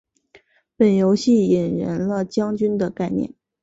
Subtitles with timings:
[0.77, 3.35] 本游戏引人了将军的概念。